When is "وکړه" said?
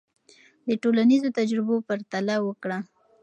2.47-2.77